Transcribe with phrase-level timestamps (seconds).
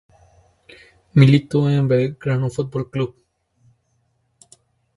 [1.13, 3.23] Militó en Belgrano Football Club.